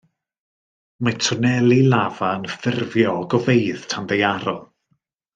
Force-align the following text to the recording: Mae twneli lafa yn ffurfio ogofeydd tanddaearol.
Mae 1.07 1.17
twneli 1.25 1.77
lafa 1.91 2.29
yn 2.39 2.47
ffurfio 2.53 3.13
ogofeydd 3.25 3.85
tanddaearol. 3.93 4.59